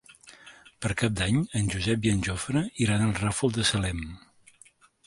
Per 0.85 0.89
Cap 1.01 1.13
d'Any 1.19 1.37
en 1.59 1.69
Josep 1.75 2.09
i 2.09 2.15
en 2.15 2.27
Jofre 2.29 2.65
iran 2.87 3.05
al 3.11 3.17
Ràfol 3.21 3.57
de 3.61 3.69
Salem. 3.75 4.07